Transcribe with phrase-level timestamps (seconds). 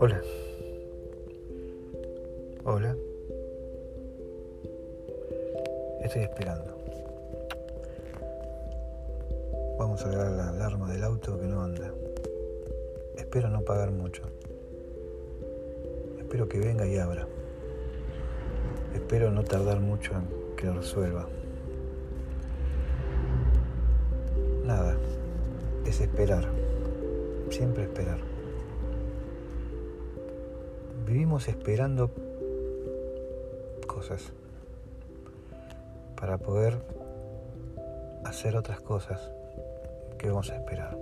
[0.00, 0.20] Hola.
[2.64, 2.96] Hola.
[6.02, 6.76] Estoy esperando.
[9.78, 11.94] Vamos a ver la alarma del auto que no anda.
[13.16, 14.22] Espero no pagar mucho.
[16.18, 17.28] Espero que venga y abra.
[18.94, 21.28] Espero no tardar mucho en que lo resuelva.
[25.90, 26.44] Es esperar.
[27.50, 28.18] Siempre esperar.
[31.04, 32.12] Vivimos esperando
[33.88, 34.32] cosas
[36.14, 36.78] para poder
[38.24, 39.32] hacer otras cosas
[40.16, 40.96] que vamos a esperar.